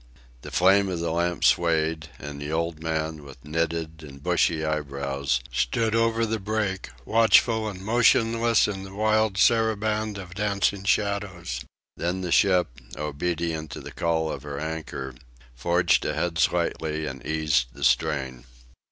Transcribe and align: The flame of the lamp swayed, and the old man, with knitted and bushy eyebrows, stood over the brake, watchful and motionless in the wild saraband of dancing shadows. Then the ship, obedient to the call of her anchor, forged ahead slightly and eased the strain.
The 0.41 0.49
flame 0.49 0.89
of 0.89 0.99
the 0.99 1.11
lamp 1.11 1.43
swayed, 1.43 2.09
and 2.17 2.41
the 2.41 2.51
old 2.51 2.81
man, 2.81 3.23
with 3.23 3.45
knitted 3.45 4.01
and 4.01 4.23
bushy 4.23 4.65
eyebrows, 4.65 5.41
stood 5.53 5.93
over 5.93 6.25
the 6.25 6.39
brake, 6.39 6.89
watchful 7.05 7.69
and 7.69 7.85
motionless 7.85 8.67
in 8.67 8.83
the 8.83 8.95
wild 8.95 9.37
saraband 9.37 10.17
of 10.17 10.33
dancing 10.33 10.85
shadows. 10.85 11.63
Then 11.97 12.21
the 12.21 12.31
ship, 12.31 12.69
obedient 12.97 13.69
to 13.73 13.79
the 13.79 13.91
call 13.91 14.31
of 14.31 14.41
her 14.41 14.59
anchor, 14.59 15.13
forged 15.53 16.03
ahead 16.03 16.39
slightly 16.39 17.05
and 17.05 17.23
eased 17.23 17.67
the 17.75 17.83
strain. 17.83 18.45